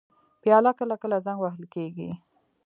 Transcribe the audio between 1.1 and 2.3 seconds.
زنګ وهل کېږي.